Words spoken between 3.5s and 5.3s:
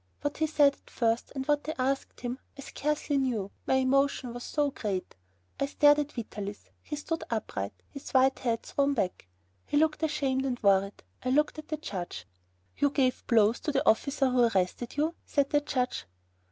my emotion was so great.